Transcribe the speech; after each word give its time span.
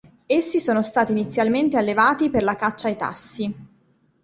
Essi 0.25 0.59
sono 0.59 0.81
stati 0.81 1.11
inizialmente 1.11 1.77
allevati 1.77 2.31
per 2.31 2.41
la 2.41 2.55
caccia 2.55 2.87
ai 2.87 2.95
tassi. 2.95 3.53